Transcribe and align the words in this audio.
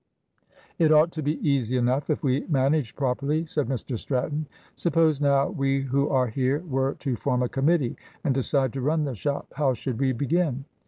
"It 0.79 0.91
ought 0.91 1.11
to 1.11 1.21
be 1.21 1.37
easy 1.47 1.77
enough 1.77 2.09
if 2.09 2.23
we 2.23 2.47
manage 2.49 2.95
properly," 2.95 3.45
said 3.45 3.67
Mr 3.67 3.99
Stratton. 3.99 4.47
"Suppose, 4.75 5.21
now, 5.21 5.49
we 5.49 5.81
who 5.83 6.09
are 6.09 6.25
here 6.25 6.57
were 6.61 6.95
to 6.95 7.15
form 7.15 7.43
a 7.43 7.47
committee 7.49 7.95
and 8.23 8.33
decide 8.33 8.73
to 8.73 8.81
run 8.81 9.03
the 9.05 9.13
shop, 9.13 9.53
how 9.57 9.75
should 9.75 9.99
we 9.99 10.11
begin?" 10.11 10.65